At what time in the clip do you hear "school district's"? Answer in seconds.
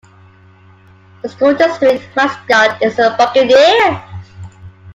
1.29-2.07